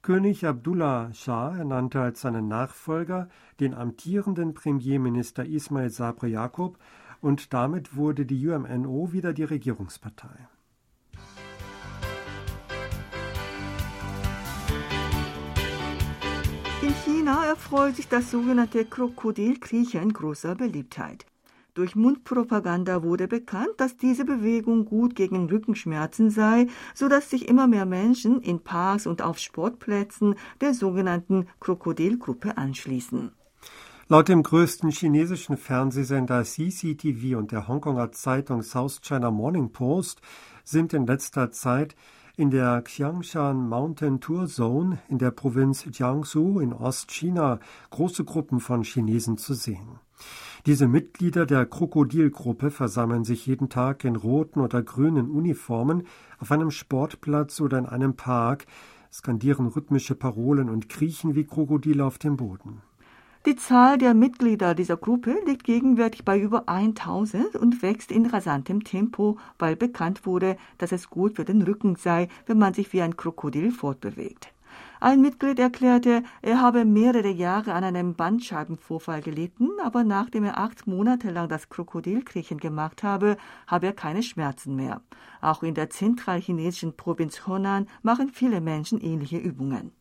König 0.00 0.46
Abdullah 0.46 1.12
Shah 1.12 1.56
ernannte 1.56 2.00
als 2.00 2.20
seinen 2.20 2.46
Nachfolger 2.46 3.28
den 3.58 3.74
amtierenden 3.74 4.54
Premierminister 4.54 5.44
Ismail 5.44 5.90
Sabri 5.90 6.30
Yaqub 6.30 6.78
und 7.20 7.52
damit 7.52 7.96
wurde 7.96 8.26
die 8.26 8.46
UMNO 8.46 9.12
wieder 9.12 9.32
die 9.32 9.42
Regierungspartei. 9.42 10.46
China 17.26 17.44
erfreut 17.44 17.96
sich 17.96 18.06
das 18.06 18.30
sogenannte 18.30 18.84
Krokodilkriechen 18.84 20.12
großer 20.12 20.54
Beliebtheit. 20.54 21.26
Durch 21.74 21.96
Mundpropaganda 21.96 23.02
wurde 23.02 23.26
bekannt, 23.26 23.72
dass 23.78 23.96
diese 23.96 24.24
Bewegung 24.24 24.84
gut 24.84 25.16
gegen 25.16 25.50
Rückenschmerzen 25.50 26.30
sei, 26.30 26.68
so 26.94 27.08
dass 27.08 27.28
sich 27.28 27.48
immer 27.48 27.66
mehr 27.66 27.84
Menschen 27.84 28.40
in 28.42 28.60
Parks 28.60 29.08
und 29.08 29.22
auf 29.22 29.40
Sportplätzen 29.40 30.36
der 30.60 30.72
sogenannten 30.72 31.48
Krokodilgruppe 31.58 32.56
anschließen. 32.56 33.32
Laut 34.06 34.28
dem 34.28 34.44
größten 34.44 34.90
chinesischen 34.90 35.56
Fernsehsender 35.56 36.44
CCTV 36.44 37.36
und 37.36 37.50
der 37.50 37.66
Hongkonger 37.66 38.12
Zeitung 38.12 38.62
South 38.62 39.00
China 39.02 39.32
Morning 39.32 39.72
Post 39.72 40.20
sind 40.62 40.92
in 40.92 41.08
letzter 41.08 41.50
Zeit 41.50 41.96
in 42.38 42.50
der 42.50 42.82
Xiangshan 42.82 43.66
Mountain 43.66 44.20
Tour 44.20 44.46
Zone 44.46 44.98
in 45.08 45.16
der 45.16 45.30
Provinz 45.30 45.86
Jiangsu 45.90 46.60
in 46.60 46.74
Ostchina 46.74 47.60
große 47.88 48.24
Gruppen 48.24 48.60
von 48.60 48.82
Chinesen 48.82 49.38
zu 49.38 49.54
sehen. 49.54 50.00
Diese 50.66 50.86
Mitglieder 50.86 51.46
der 51.46 51.64
Krokodilgruppe 51.64 52.70
versammeln 52.70 53.24
sich 53.24 53.46
jeden 53.46 53.70
Tag 53.70 54.04
in 54.04 54.16
roten 54.16 54.60
oder 54.60 54.82
grünen 54.82 55.30
Uniformen 55.30 56.06
auf 56.38 56.52
einem 56.52 56.70
Sportplatz 56.70 57.60
oder 57.60 57.78
in 57.78 57.86
einem 57.86 58.16
Park, 58.16 58.66
skandieren 59.10 59.68
rhythmische 59.68 60.14
Parolen 60.14 60.68
und 60.68 60.90
kriechen 60.90 61.34
wie 61.34 61.44
Krokodile 61.44 62.04
auf 62.04 62.18
dem 62.18 62.36
Boden. 62.36 62.82
Die 63.46 63.54
Zahl 63.54 63.96
der 63.96 64.12
Mitglieder 64.12 64.74
dieser 64.74 64.96
Gruppe 64.96 65.36
liegt 65.46 65.62
gegenwärtig 65.62 66.24
bei 66.24 66.36
über 66.36 66.68
1000 66.68 67.54
und 67.54 67.80
wächst 67.80 68.10
in 68.10 68.26
rasantem 68.26 68.82
Tempo, 68.82 69.38
weil 69.56 69.76
bekannt 69.76 70.26
wurde, 70.26 70.56
dass 70.78 70.90
es 70.90 71.10
gut 71.10 71.36
für 71.36 71.44
den 71.44 71.62
Rücken 71.62 71.94
sei, 71.94 72.26
wenn 72.46 72.58
man 72.58 72.74
sich 72.74 72.92
wie 72.92 73.02
ein 73.02 73.16
Krokodil 73.16 73.70
fortbewegt. 73.70 74.52
Ein 74.98 75.20
Mitglied 75.20 75.60
erklärte, 75.60 76.24
er 76.42 76.60
habe 76.60 76.84
mehrere 76.84 77.30
Jahre 77.30 77.74
an 77.74 77.84
einem 77.84 78.16
Bandscheibenvorfall 78.16 79.22
gelitten, 79.22 79.68
aber 79.80 80.02
nachdem 80.02 80.42
er 80.42 80.58
acht 80.58 80.88
Monate 80.88 81.30
lang 81.30 81.48
das 81.48 81.68
Krokodilkriechen 81.68 82.58
gemacht 82.58 83.04
habe, 83.04 83.36
habe 83.68 83.86
er 83.86 83.92
keine 83.92 84.24
Schmerzen 84.24 84.74
mehr. 84.74 85.02
Auch 85.40 85.62
in 85.62 85.74
der 85.74 85.88
zentralchinesischen 85.88 86.96
Provinz 86.96 87.46
Honan 87.46 87.86
machen 88.02 88.28
viele 88.28 88.60
Menschen 88.60 89.00
ähnliche 89.00 89.38
Übungen. 89.38 89.92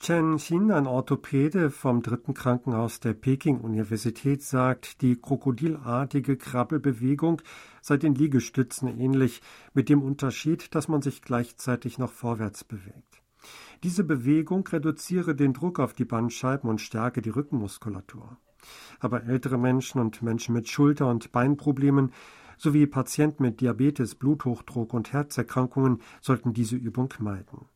Chen 0.00 0.38
Xin, 0.38 0.70
ein 0.70 0.86
Orthopäde 0.86 1.70
vom 1.70 2.02
dritten 2.02 2.32
Krankenhaus 2.32 3.00
der 3.00 3.14
Peking-Universität, 3.14 4.42
sagt, 4.42 5.02
die 5.02 5.16
krokodilartige 5.16 6.36
Krabbelbewegung 6.36 7.42
sei 7.82 7.96
den 7.96 8.14
Liegestützen 8.14 8.86
ähnlich, 8.86 9.42
mit 9.74 9.88
dem 9.88 10.02
Unterschied, 10.02 10.72
dass 10.76 10.86
man 10.86 11.02
sich 11.02 11.20
gleichzeitig 11.20 11.98
noch 11.98 12.12
vorwärts 12.12 12.62
bewegt. 12.62 13.22
Diese 13.82 14.04
Bewegung 14.04 14.64
reduziere 14.68 15.34
den 15.34 15.52
Druck 15.52 15.80
auf 15.80 15.94
die 15.94 16.04
Bandscheiben 16.04 16.70
und 16.70 16.80
stärke 16.80 17.20
die 17.20 17.30
Rückenmuskulatur. 17.30 18.38
Aber 19.00 19.24
ältere 19.24 19.58
Menschen 19.58 20.00
und 20.00 20.22
Menschen 20.22 20.54
mit 20.54 20.68
Schulter- 20.68 21.10
und 21.10 21.32
Beinproblemen 21.32 22.12
sowie 22.56 22.86
Patienten 22.86 23.42
mit 23.42 23.60
Diabetes, 23.60 24.14
Bluthochdruck 24.14 24.94
und 24.94 25.12
Herzerkrankungen 25.12 26.00
sollten 26.20 26.52
diese 26.52 26.76
Übung 26.76 27.12
meiden 27.18 27.66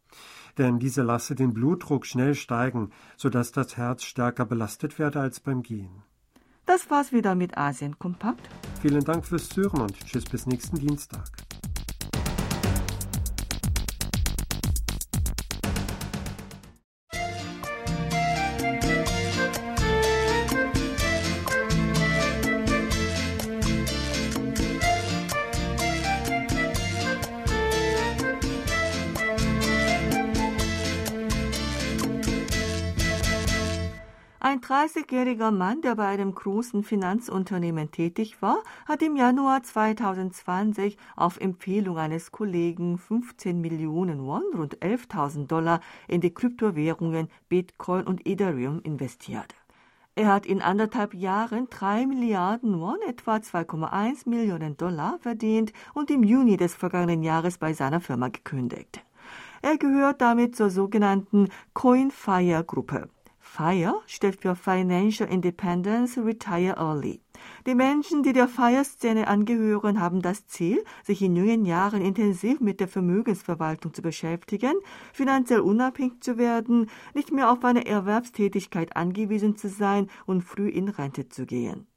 denn 0.58 0.78
diese 0.78 1.02
lasse 1.02 1.34
den 1.34 1.54
Blutdruck 1.54 2.06
schnell 2.06 2.34
steigen, 2.34 2.90
sodass 3.16 3.52
das 3.52 3.76
Herz 3.76 4.04
stärker 4.04 4.44
belastet 4.44 4.98
werde 4.98 5.20
als 5.20 5.40
beim 5.40 5.62
Gehen. 5.62 6.02
Das 6.66 6.90
war's 6.90 7.12
wieder 7.12 7.34
mit 7.34 7.58
Asien 7.58 7.98
Kompakt. 7.98 8.48
Vielen 8.80 9.04
Dank 9.04 9.26
fürs 9.26 9.48
Zuhören 9.48 9.82
und 9.82 9.98
tschüss 10.06 10.24
bis 10.24 10.46
nächsten 10.46 10.78
Dienstag. 10.78 11.24
30-jähriger 34.62 35.50
Mann, 35.50 35.82
der 35.82 35.96
bei 35.96 36.06
einem 36.06 36.34
großen 36.34 36.84
Finanzunternehmen 36.84 37.90
tätig 37.90 38.40
war, 38.40 38.62
hat 38.86 39.02
im 39.02 39.16
Januar 39.16 39.62
2020 39.62 40.96
auf 41.16 41.38
Empfehlung 41.38 41.98
eines 41.98 42.32
Kollegen 42.32 42.96
15 42.96 43.60
Millionen 43.60 44.24
Won, 44.24 44.42
rund 44.54 44.78
11.000 44.78 45.46
Dollar, 45.46 45.80
in 46.08 46.20
die 46.20 46.32
Kryptowährungen 46.32 47.28
Bitcoin 47.48 48.04
und 48.04 48.26
Ethereum 48.26 48.80
investiert. 48.82 49.54
Er 50.14 50.28
hat 50.28 50.46
in 50.46 50.62
anderthalb 50.62 51.14
Jahren 51.14 51.68
3 51.70 52.06
Milliarden 52.06 52.80
Won, 52.80 52.98
etwa 53.06 53.36
2,1 53.36 54.28
Millionen 54.28 54.76
Dollar, 54.76 55.18
verdient 55.20 55.72
und 55.94 56.10
im 56.10 56.22
Juni 56.22 56.56
des 56.56 56.74
vergangenen 56.74 57.22
Jahres 57.22 57.58
bei 57.58 57.72
seiner 57.72 58.00
Firma 58.00 58.28
gekündigt. 58.28 59.02
Er 59.62 59.78
gehört 59.78 60.20
damit 60.20 60.54
zur 60.54 60.70
sogenannten 60.70 61.48
CoinFire-Gruppe. 61.72 63.08
FIRE 63.44 64.00
steht 64.06 64.40
für 64.40 64.54
Financial 64.54 65.28
Independence 65.28 66.16
Retire 66.16 66.76
Early. 66.78 67.20
Die 67.66 67.74
Menschen, 67.74 68.22
die 68.22 68.32
der 68.32 68.48
FIRE-Szene 68.48 69.26
angehören, 69.26 70.00
haben 70.00 70.22
das 70.22 70.46
Ziel, 70.46 70.82
sich 71.02 71.20
in 71.20 71.36
jungen 71.36 71.66
Jahren 71.66 72.02
intensiv 72.02 72.60
mit 72.60 72.80
der 72.80 72.88
Vermögensverwaltung 72.88 73.92
zu 73.92 74.00
beschäftigen, 74.00 74.74
finanziell 75.12 75.60
unabhängig 75.60 76.22
zu 76.22 76.38
werden, 76.38 76.88
nicht 77.14 77.32
mehr 77.32 77.50
auf 77.50 77.64
eine 77.64 77.84
Erwerbstätigkeit 77.84 78.96
angewiesen 78.96 79.56
zu 79.56 79.68
sein 79.68 80.08
und 80.24 80.42
früh 80.42 80.68
in 80.68 80.88
Rente 80.88 81.28
zu 81.28 81.44
gehen. 81.44 81.91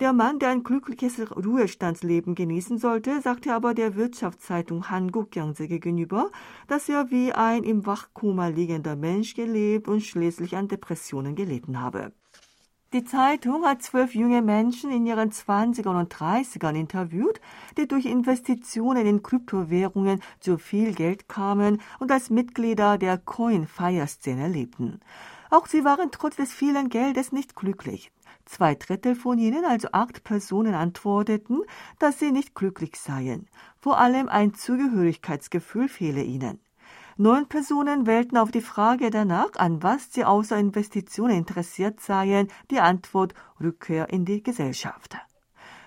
Der 0.00 0.12
Mann, 0.12 0.40
der 0.40 0.48
ein 0.48 0.64
glückliches 0.64 1.20
Ruhestandsleben 1.30 2.34
genießen 2.34 2.78
sollte, 2.78 3.20
sagte 3.20 3.54
aber 3.54 3.74
der 3.74 3.94
Wirtschaftszeitung 3.94 4.90
Hanguk 4.90 5.30
Kyangse 5.30 5.68
gegenüber, 5.68 6.30
dass 6.66 6.88
er 6.88 7.12
wie 7.12 7.32
ein 7.32 7.62
im 7.62 7.86
Wachkoma 7.86 8.48
liegender 8.48 8.96
Mensch 8.96 9.34
gelebt 9.34 9.86
und 9.86 10.00
schließlich 10.00 10.56
an 10.56 10.66
Depressionen 10.66 11.36
gelitten 11.36 11.80
habe. 11.80 12.12
Die 12.92 13.04
Zeitung 13.04 13.64
hat 13.64 13.82
zwölf 13.82 14.14
junge 14.14 14.42
Menschen 14.42 14.90
in 14.90 15.06
ihren 15.06 15.30
20ern 15.30 15.98
und 15.98 16.14
30ern 16.14 16.74
interviewt, 16.74 17.40
die 17.76 17.86
durch 17.86 18.06
Investitionen 18.06 19.06
in 19.06 19.22
Kryptowährungen 19.22 20.20
zu 20.40 20.58
viel 20.58 20.94
Geld 20.94 21.28
kamen 21.28 21.80
und 22.00 22.10
als 22.10 22.30
Mitglieder 22.30 22.98
der 22.98 23.18
Coin-Fire-Szene 23.18 24.48
lebten. 24.48 25.00
Auch 25.50 25.66
sie 25.66 25.84
waren 25.84 26.10
trotz 26.12 26.36
des 26.36 26.52
vielen 26.52 26.88
Geldes 26.88 27.32
nicht 27.32 27.56
glücklich. 27.56 28.12
Zwei 28.46 28.74
Drittel 28.74 29.14
von 29.14 29.38
ihnen, 29.38 29.64
also 29.64 29.88
acht 29.92 30.24
Personen, 30.24 30.74
antworteten, 30.74 31.62
dass 31.98 32.18
sie 32.18 32.30
nicht 32.30 32.54
glücklich 32.54 32.96
seien. 32.96 33.48
Vor 33.78 33.98
allem 33.98 34.28
ein 34.28 34.54
Zugehörigkeitsgefühl 34.54 35.88
fehle 35.88 36.22
ihnen. 36.22 36.60
Neun 37.16 37.46
Personen 37.46 38.06
wählten 38.06 38.36
auf 38.36 38.50
die 38.50 38.60
Frage 38.60 39.10
danach, 39.10 39.52
an 39.56 39.82
was 39.82 40.12
sie 40.12 40.24
außer 40.24 40.58
Investitionen 40.58 41.38
interessiert 41.38 42.00
seien, 42.00 42.48
die 42.70 42.80
Antwort 42.80 43.34
Rückkehr 43.60 44.08
in 44.08 44.24
die 44.24 44.42
Gesellschaft. 44.42 45.16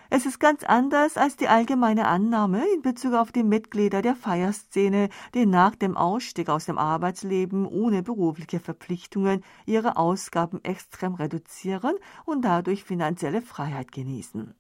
Es 0.10 0.26
ist 0.26 0.40
ganz 0.40 0.64
anders 0.64 1.18
als 1.18 1.36
die 1.36 1.50
allgemeine 1.50 2.08
Annahme 2.08 2.66
in 2.74 2.82
Bezug 2.82 3.14
auf 3.14 3.34
die 3.34 3.44
Mitglieder 3.44 4.02
der 4.02 4.16
Feierszene, 4.16 5.10
die 5.34 5.46
nach 5.46 5.76
dem 5.76 5.98
Ausstieg 5.98 6.48
aus 6.50 6.66
dem 6.66 6.78
Arbeitsleben 6.78 7.66
ohne 7.66 8.04
berufliche 8.04 8.62
Verpflichtungen 8.62 9.44
ihre 9.66 9.98
Ausgaben 9.98 10.64
extrem 10.64 11.16
reduzieren 11.16 11.96
und 12.26 12.46
dadurch 12.46 12.86
finanzielle 12.86 13.42
Freiheit 13.42 13.92
genießen. 13.92 14.56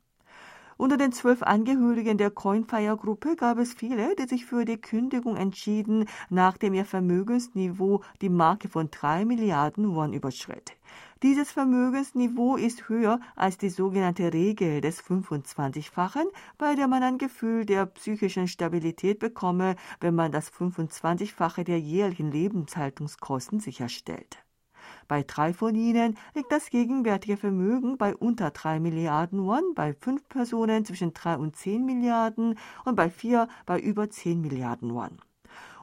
Unter 0.77 0.97
den 0.97 1.11
zwölf 1.11 1.41
Angehörigen 1.41 2.19
der 2.19 2.29
Coinfire-Gruppe 2.29 3.35
gab 3.35 3.57
es 3.57 3.73
viele, 3.73 4.15
die 4.15 4.27
sich 4.27 4.45
für 4.45 4.63
die 4.63 4.77
Kündigung 4.77 5.35
entschieden, 5.35 6.05
nachdem 6.29 6.75
ihr 6.75 6.85
Vermögensniveau 6.85 8.03
die 8.21 8.29
Marke 8.29 8.69
von 8.69 8.91
drei 8.91 9.25
Milliarden 9.25 9.95
Won 9.95 10.13
überschritt. 10.13 10.77
Dieses 11.23 11.51
Vermögensniveau 11.51 12.57
ist 12.57 12.89
höher 12.89 13.19
als 13.35 13.57
die 13.57 13.71
sogenannte 13.71 14.31
Regel 14.31 14.81
des 14.81 15.01
25-fachen, 15.01 16.25
bei 16.59 16.75
der 16.75 16.87
man 16.87 17.01
ein 17.01 17.17
Gefühl 17.17 17.65
der 17.65 17.87
psychischen 17.87 18.47
Stabilität 18.47 19.17
bekomme, 19.17 19.77
wenn 19.99 20.13
man 20.13 20.31
das 20.31 20.53
25-fache 20.53 21.63
der 21.63 21.79
jährlichen 21.79 22.31
Lebenshaltungskosten 22.31 23.59
sicherstellt. 23.59 24.46
Bei 25.07 25.23
drei 25.23 25.53
von 25.53 25.73
ihnen 25.75 26.17
liegt 26.35 26.51
das 26.51 26.69
gegenwärtige 26.69 27.37
Vermögen 27.37 27.97
bei 27.97 28.15
unter 28.15 28.51
drei 28.51 28.79
Milliarden 28.79 29.45
Won, 29.45 29.73
bei 29.73 29.93
fünf 29.93 30.27
Personen 30.27 30.83
zwischen 30.83 31.13
drei 31.13 31.37
und 31.37 31.55
zehn 31.55 31.85
Milliarden 31.85 32.59
und 32.83 32.95
bei 32.95 33.09
vier 33.09 33.47
bei 33.65 33.79
über 33.79 34.09
zehn 34.09 34.41
Milliarden 34.41 34.93
Won. 34.93 35.17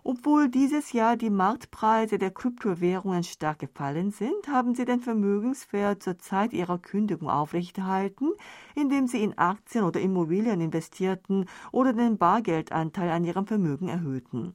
Obwohl 0.06 0.50
dieses 0.50 0.92
Jahr 0.92 1.16
die 1.16 1.30
Marktpreise 1.30 2.18
der 2.18 2.30
Kryptowährungen 2.30 3.24
stark 3.24 3.60
gefallen 3.60 4.10
sind, 4.10 4.46
haben 4.48 4.74
sie 4.74 4.84
den 4.84 5.00
Vermögenswert 5.00 6.02
zur 6.02 6.18
Zeit 6.18 6.52
ihrer 6.52 6.76
Kündigung 6.76 7.30
aufrechterhalten, 7.30 8.32
indem 8.74 9.06
sie 9.06 9.24
in 9.24 9.38
Aktien 9.38 9.84
oder 9.84 10.02
Immobilien 10.02 10.60
investierten 10.60 11.46
oder 11.72 11.94
den 11.94 12.18
Bargeldanteil 12.18 13.08
an 13.10 13.24
ihrem 13.24 13.46
Vermögen 13.46 13.88
erhöhten. 13.88 14.54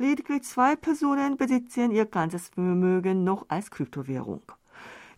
Lediglich 0.00 0.44
zwei 0.44 0.76
Personen 0.76 1.36
besitzen 1.36 1.90
ihr 1.90 2.06
ganzes 2.06 2.48
Vermögen 2.48 3.22
noch 3.22 3.44
als 3.50 3.70
Kryptowährung. 3.70 4.40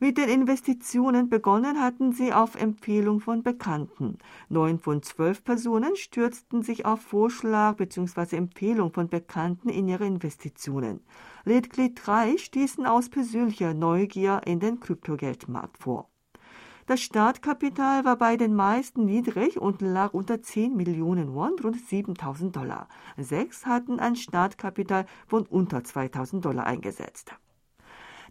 Mit 0.01 0.19
den 0.19 0.29
Investitionen 0.29 1.29
begonnen 1.29 1.81
hatten 1.81 2.11
sie 2.11 2.33
auf 2.33 2.57
Empfehlung 2.57 3.21
von 3.21 3.45
Bekannten. 3.45 4.19
Neun 4.49 4.81
von 4.81 5.01
zwölf 5.05 5.45
Personen 5.45 5.95
stürzten 5.95 6.63
sich 6.63 6.85
auf 6.85 7.01
Vorschlag 7.01 7.77
bzw. 7.77 8.35
Empfehlung 8.35 8.93
von 8.93 9.09
Bekannten 9.09 9.69
in 9.69 9.87
ihre 9.87 10.05
Investitionen. 10.05 10.99
Lediglich 11.45 11.95
drei 11.95 12.37
stießen 12.37 12.85
aus 12.85 13.09
persönlicher 13.09 13.75
Neugier 13.75 14.41
in 14.47 14.59
den 14.59 14.81
Kryptogeldmarkt 14.81 15.79
vor. 15.79 16.12
Das 16.93 17.01
Startkapital 17.01 18.05
war 18.05 18.17
bei 18.17 18.37
den 18.37 18.55
meisten 18.55 19.07
niedrig 19.07 19.59
und 19.59 19.81
lag 19.81 20.13
unter 20.13 20.43
10 20.43 20.77
Millionen 20.77 21.35
Won, 21.35 21.59
rund 21.65 21.81
7000 21.81 22.55
Dollar. 22.55 22.87
Sechs 23.17 23.65
hatten 23.65 23.99
ein 23.99 24.15
Startkapital 24.15 25.07
von 25.27 25.47
unter 25.47 25.83
2000 25.83 26.45
Dollar 26.45 26.67
eingesetzt. 26.67 27.33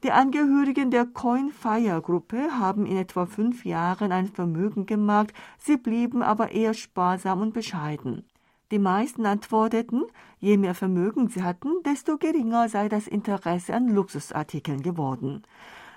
Die 0.04 0.12
Angehörigen 0.12 0.92
der 0.92 1.08
Coin-Fire-Gruppe 1.08 2.60
haben 2.60 2.86
in 2.86 2.98
etwa 2.98 3.26
fünf 3.26 3.66
Jahren 3.66 4.12
ein 4.12 4.28
Vermögen 4.28 4.86
gemacht, 4.86 5.34
sie 5.58 5.78
blieben 5.78 6.22
aber 6.22 6.52
eher 6.52 6.76
sparsam 6.76 7.42
und 7.42 7.56
bescheiden. 7.56 8.28
Die 8.70 8.78
meisten 8.78 9.26
antworteten, 9.26 10.04
je 10.38 10.58
mehr 10.58 10.76
Vermögen 10.76 11.30
sie 11.30 11.42
hatten, 11.42 11.82
desto 11.84 12.20
geringer 12.20 12.70
sei 12.70 12.90
das 12.90 13.08
Interesse 13.08 13.74
an 13.74 13.88
Luxusartikeln 13.88 14.84
geworden. 14.84 15.42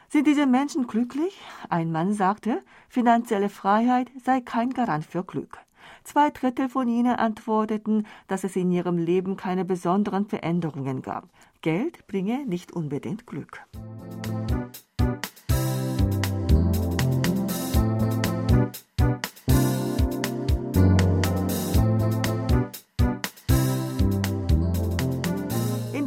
Sind 0.08 0.26
diese 0.26 0.46
Menschen 0.46 0.86
glücklich? 0.86 1.40
Ein 1.68 1.90
Mann 1.90 2.12
sagte, 2.12 2.62
finanzielle 2.88 3.48
Freiheit 3.48 4.10
sei 4.22 4.40
kein 4.40 4.70
Garant 4.70 5.04
für 5.04 5.24
Glück. 5.24 5.58
Zwei 6.04 6.30
Drittel 6.30 6.68
von 6.68 6.88
ihnen 6.88 7.16
antworteten, 7.16 8.06
dass 8.28 8.44
es 8.44 8.56
in 8.56 8.70
ihrem 8.70 8.98
Leben 8.98 9.36
keine 9.36 9.64
besonderen 9.64 10.26
Veränderungen 10.26 11.02
gab. 11.02 11.28
Geld 11.62 12.06
bringe 12.06 12.44
nicht 12.46 12.72
unbedingt 12.72 13.26
Glück. 13.26 13.64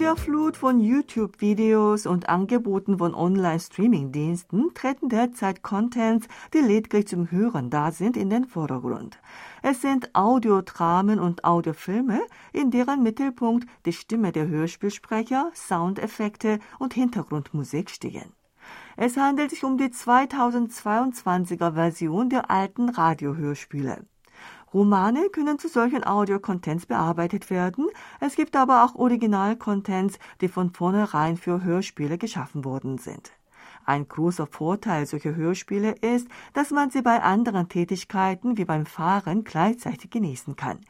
In 0.07 0.15
der 0.15 0.23
Flut 0.23 0.55
von 0.55 0.79
YouTube-Videos 0.79 2.05
und 2.05 2.29
Angeboten 2.29 2.97
von 2.97 3.13
Online-Streaming-Diensten 3.13 4.73
treten 4.73 5.09
derzeit 5.09 5.63
Contents, 5.63 6.29
die 6.53 6.59
lediglich 6.59 7.09
zum 7.09 7.29
Hören 7.29 7.69
da 7.69 7.91
sind, 7.91 8.15
in 8.15 8.29
den 8.29 8.45
Vordergrund. 8.45 9.19
Es 9.63 9.81
sind 9.81 10.15
Audiodramen 10.15 11.19
und 11.19 11.43
Audiofilme, 11.43 12.21
in 12.53 12.71
deren 12.71 13.03
Mittelpunkt 13.03 13.67
die 13.85 13.91
Stimme 13.91 14.31
der 14.31 14.47
Hörspielsprecher, 14.47 15.51
Soundeffekte 15.53 16.59
und 16.79 16.93
Hintergrundmusik 16.93 17.89
stehen. 17.89 18.31
Es 18.95 19.17
handelt 19.17 19.49
sich 19.49 19.65
um 19.65 19.77
die 19.77 19.89
2022er 19.89 21.73
Version 21.73 22.29
der 22.29 22.49
alten 22.49 22.87
Radiohörspiele. 22.87 24.05
Romane 24.73 25.29
können 25.29 25.59
zu 25.59 25.69
solchen 25.69 26.05
Audio-Contents 26.05 26.85
bearbeitet 26.85 27.49
werden. 27.49 27.87
Es 28.19 28.35
gibt 28.35 28.55
aber 28.55 28.83
auch 28.83 28.95
Original-Contents, 28.95 30.19
die 30.41 30.49
von 30.49 30.71
vornherein 30.73 31.37
für 31.37 31.63
Hörspiele 31.63 32.17
geschaffen 32.17 32.65
worden 32.65 32.97
sind. 32.97 33.31
Ein 33.85 34.09
großer 34.09 34.47
Vorteil 34.47 35.05
solcher 35.05 35.35
Hörspiele 35.35 35.91
ist, 36.01 36.27
dass 36.51 36.71
man 36.71 36.89
sie 36.89 37.01
bei 37.01 37.21
anderen 37.21 37.69
Tätigkeiten 37.69 38.57
wie 38.57 38.65
beim 38.65 38.85
Fahren 38.85 39.45
gleichzeitig 39.45 40.09
genießen 40.09 40.57
kann. 40.57 40.81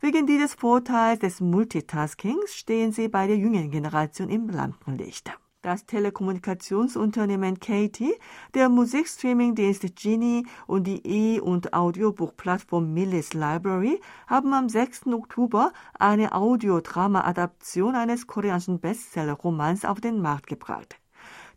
Wegen 0.00 0.28
dieses 0.28 0.54
Vorteils 0.54 1.18
des 1.18 1.40
Multitaskings 1.40 2.54
stehen 2.54 2.92
sie 2.92 3.08
bei 3.08 3.26
der 3.26 3.36
jüngeren 3.36 3.72
Generation 3.72 4.28
im 4.28 4.48
Lampenlicht. 4.48 5.36
Das 5.64 5.86
Telekommunikationsunternehmen 5.86 7.58
Katie, 7.58 8.12
der 8.52 8.68
Musikstreaming-Dienst 8.68 9.96
Genie 9.96 10.46
und 10.66 10.86
die 10.86 11.00
E- 11.06 11.40
und 11.40 11.72
Audiobuchplattform 11.72 12.92
Millis 12.92 13.32
Library 13.32 13.98
haben 14.26 14.52
am 14.52 14.68
6. 14.68 15.06
Oktober 15.06 15.72
eine 15.98 16.34
Audiodrama-Adaption 16.34 17.94
eines 17.94 18.26
koreanischen 18.26 18.78
Bestseller-Romans 18.78 19.86
auf 19.86 20.02
den 20.02 20.20
Markt 20.20 20.48
gebracht. 20.48 20.96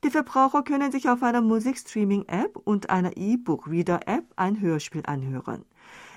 Die 0.05 0.09
Verbraucher 0.09 0.63
können 0.63 0.93
sich 0.93 1.09
auf 1.09 1.21
einer 1.21 1.41
Musikstreaming-App 1.41 2.55
und 2.63 2.89
einer 2.89 3.17
E-Book-Reader-App 3.17 4.23
ein 4.37 4.61
Hörspiel 4.61 5.03
anhören. 5.05 5.65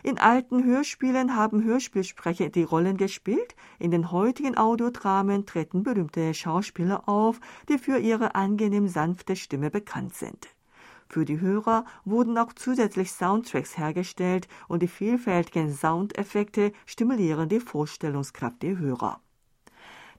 In 0.03 0.19
alten 0.19 0.65
Hörspielen 0.65 1.37
haben 1.37 1.63
Hörspielsprecher 1.63 2.49
die 2.49 2.63
Rollen 2.63 2.97
gespielt. 2.97 3.55
In 3.79 3.91
den 3.91 4.11
heutigen 4.11 4.57
Audiodramen 4.57 5.45
treten 5.45 5.83
berühmte 5.83 6.33
Schauspieler 6.33 7.09
auf, 7.09 7.41
die 7.69 7.77
für 7.77 7.99
ihre 7.99 8.35
angenehm 8.35 8.89
sanfte 8.89 9.37
Stimme 9.37 9.71
bekannt 9.71 10.15
sind. 10.15 10.49
Für 11.09 11.25
die 11.25 11.41
Hörer 11.41 11.85
wurden 12.05 12.39
auch 12.39 12.53
zusätzlich 12.53 13.11
Soundtracks 13.11 13.77
hergestellt 13.77 14.49
und 14.69 14.81
die 14.83 14.89
vielfältigen 14.89 15.73
Soundeffekte 15.73 16.73
stimulieren 16.87 17.49
die 17.49 17.61
Vorstellungskraft 17.61 18.63
der 18.63 18.79
Hörer. 18.79 19.21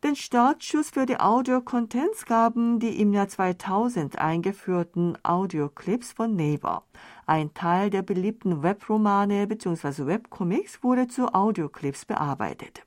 Den 0.04 0.16
Startschuss 0.16 0.90
für 0.90 1.06
die 1.06 1.20
Audio-Contents 1.20 2.26
gaben 2.26 2.80
die 2.80 3.00
im 3.00 3.14
Jahr 3.14 3.28
2000 3.28 4.18
eingeführten 4.18 5.16
Audioclips 5.22 6.14
von 6.14 6.36
Naver. 6.36 6.82
Ein 7.28 7.54
Teil 7.54 7.92
der 7.92 8.02
beliebten 8.02 8.64
Webromane 8.64 9.46
bzw. 9.46 10.08
Webcomics 10.08 10.82
wurde 10.82 11.08
zu 11.08 11.32
Audioclips 11.36 12.06
bearbeitet. 12.06 12.84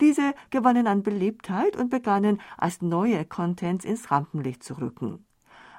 Diese 0.00 0.32
gewannen 0.50 0.86
an 0.86 1.02
Beliebtheit 1.02 1.76
und 1.76 1.90
begannen 1.90 2.40
als 2.56 2.80
neue 2.82 3.24
Contents 3.24 3.84
ins 3.84 4.12
Rampenlicht 4.12 4.62
zu 4.62 4.74
rücken. 4.74 5.26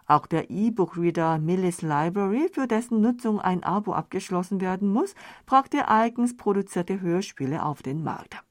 Auch 0.07 0.27
der 0.27 0.49
E-Book-Reader 0.49 1.37
Millis 1.37 1.83
Library, 1.83 2.49
für 2.51 2.67
dessen 2.67 2.99
Nutzung 2.99 3.39
ein 3.39 3.63
Abo 3.63 3.93
abgeschlossen 3.93 4.59
werden 4.59 4.89
muss, 4.89 5.15
brachte 5.45 5.87
eigens 5.87 6.35
produzierte 6.35 6.99
Hörspiele 6.99 7.63
auf 7.63 7.81
den 7.81 8.03
Markt. 8.03 8.43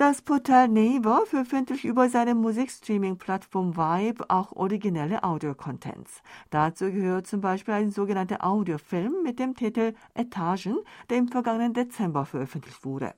Das 0.00 0.22
Portal 0.22 0.68
Naver 0.68 1.26
veröffentlicht 1.26 1.84
über 1.84 2.08
seine 2.08 2.34
Musikstreaming-Plattform 2.34 3.76
Vibe 3.76 4.24
auch 4.30 4.52
originelle 4.52 5.22
Audio-Contents. 5.22 6.22
Dazu 6.48 6.90
gehört 6.90 7.26
zum 7.26 7.42
Beispiel 7.42 7.74
ein 7.74 7.90
sogenannter 7.90 8.42
Audiofilm 8.42 9.22
mit 9.22 9.38
dem 9.38 9.54
Titel 9.54 9.92
Etagen, 10.14 10.78
der 11.10 11.18
im 11.18 11.28
vergangenen 11.28 11.74
Dezember 11.74 12.24
veröffentlicht 12.24 12.82
wurde. 12.82 13.12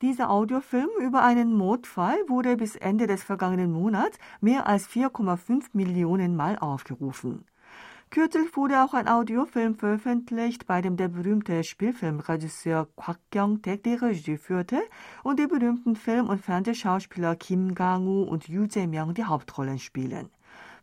Dieser 0.00 0.30
Audiofilm 0.30 0.90
über 1.00 1.24
einen 1.24 1.52
Mordfall 1.56 2.18
wurde 2.28 2.56
bis 2.56 2.76
Ende 2.76 3.08
des 3.08 3.24
vergangenen 3.24 3.72
Monats 3.72 4.16
mehr 4.40 4.68
als 4.68 4.88
4,5 4.88 5.70
Millionen 5.72 6.36
Mal 6.36 6.56
aufgerufen. 6.56 7.46
Kürzlich 8.10 8.56
wurde 8.56 8.82
auch 8.82 8.94
ein 8.94 9.06
Audiofilm 9.06 9.74
veröffentlicht, 9.74 10.66
bei 10.66 10.80
dem 10.80 10.96
der 10.96 11.08
berühmte 11.08 11.62
Spielfilmregisseur 11.62 12.88
Kwak 12.96 13.18
Kyung-taek 13.30 13.82
die 13.84 13.94
Regie 13.94 14.38
führte 14.38 14.80
und 15.22 15.38
die 15.38 15.46
berühmten 15.46 15.94
Film- 15.94 16.30
und 16.30 16.40
Fernsehschauspieler 16.40 17.36
Kim 17.36 17.74
Gang-woo 17.74 18.22
und 18.22 18.48
Yu 18.48 18.64
Jae-myung 18.64 19.12
die 19.12 19.26
Hauptrollen 19.26 19.78
spielen. 19.78 20.30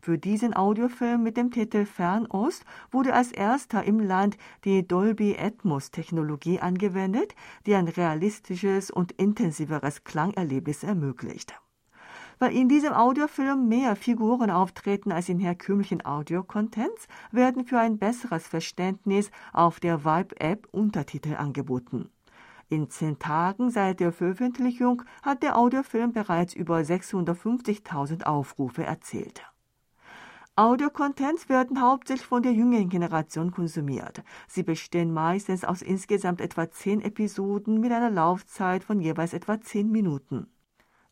Für 0.00 0.18
diesen 0.18 0.54
Audiofilm 0.54 1.24
mit 1.24 1.36
dem 1.36 1.50
Titel 1.50 1.84
Fernost 1.84 2.64
wurde 2.92 3.12
als 3.12 3.32
erster 3.32 3.82
im 3.82 3.98
Land 3.98 4.38
die 4.64 4.86
Dolby 4.86 5.36
Atmos 5.36 5.90
Technologie 5.90 6.60
angewendet, 6.60 7.34
die 7.66 7.74
ein 7.74 7.88
realistisches 7.88 8.92
und 8.92 9.10
intensiveres 9.10 10.04
Klangerlebnis 10.04 10.84
ermöglicht 10.84 11.56
weil 12.38 12.54
in 12.54 12.68
diesem 12.68 12.92
Audiofilm 12.92 13.68
mehr 13.68 13.96
Figuren 13.96 14.50
auftreten 14.50 15.12
als 15.12 15.28
in 15.28 15.38
herkömmlichen 15.38 16.04
Audio-Contents, 16.04 17.08
werden 17.32 17.66
für 17.66 17.78
ein 17.78 17.98
besseres 17.98 18.46
Verständnis 18.46 19.30
auf 19.52 19.80
der 19.80 20.04
Vibe-App 20.04 20.68
Untertitel 20.72 21.34
angeboten. 21.36 22.10
In 22.68 22.90
zehn 22.90 23.18
Tagen 23.18 23.70
seit 23.70 24.00
der 24.00 24.12
Veröffentlichung 24.12 25.02
hat 25.22 25.42
der 25.42 25.56
Audiofilm 25.56 26.12
bereits 26.12 26.52
über 26.52 26.78
650.000 26.78 28.24
Aufrufe 28.24 28.82
erzielt. 28.82 29.42
Audio-Contents 30.58 31.50
werden 31.50 31.82
hauptsächlich 31.82 32.26
von 32.26 32.42
der 32.42 32.54
jüngeren 32.54 32.88
Generation 32.88 33.50
konsumiert. 33.50 34.24
Sie 34.48 34.62
bestehen 34.62 35.12
meistens 35.12 35.64
aus 35.64 35.82
insgesamt 35.82 36.40
etwa 36.40 36.70
zehn 36.70 37.02
Episoden 37.02 37.78
mit 37.78 37.92
einer 37.92 38.10
Laufzeit 38.10 38.82
von 38.82 39.00
jeweils 39.00 39.34
etwa 39.34 39.60
zehn 39.60 39.92
Minuten. 39.92 40.46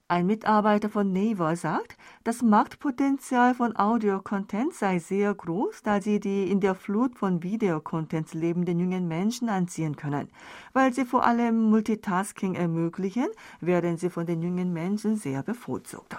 Ein 0.07 0.27
Mitarbeiter 0.27 0.91
von 0.91 1.15
Naver 1.15 1.57
sagt, 1.57 1.97
das 2.25 2.43
Marktpotenzial 2.43 3.55
von 3.55 3.75
Audio-Content 3.75 4.75
sei 4.75 4.99
sehr 4.99 5.35
groß, 5.35 5.83
da 5.83 6.03
sie 6.03 6.21
die 6.21 6.51
in 6.51 6.61
der 6.61 6.75
Flut 6.75 7.17
von 7.17 7.43
Videocontents 7.43 8.35
lebenden 8.35 8.81
jungen 8.81 9.09
Menschen 9.09 9.49
anziehen 9.49 9.97
können. 9.97 10.29
Weil 10.75 10.93
sie 10.93 11.07
vor 11.07 11.25
allem 11.25 11.71
Multitasking 11.71 12.55
ermöglichen, 12.55 13.29
werden 13.61 13.97
sie 13.97 14.11
von 14.11 14.27
den 14.27 14.43
jungen 14.43 14.75
Menschen 14.75 15.17
sehr 15.17 15.43
bevorzugt. 15.43 16.19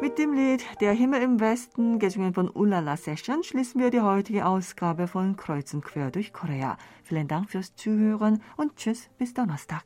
Mit 0.00 0.16
dem 0.16 0.32
Lied 0.32 0.64
Der 0.80 0.92
Himmel 0.94 1.20
im 1.20 1.40
Westen, 1.40 1.98
gesungen 1.98 2.32
von 2.32 2.48
Ulala 2.48 2.96
Session, 2.96 3.42
schließen 3.42 3.82
wir 3.82 3.90
die 3.90 4.00
heutige 4.00 4.46
Ausgabe 4.46 5.06
von 5.06 5.36
Kreuz 5.36 5.74
und 5.74 5.84
Quer 5.84 6.10
durch 6.10 6.32
Korea. 6.32 6.78
Vielen 7.04 7.28
Dank 7.28 7.50
fürs 7.50 7.74
Zuhören 7.74 8.42
und 8.56 8.76
Tschüss, 8.76 9.10
bis 9.18 9.34
Donnerstag. 9.34 9.84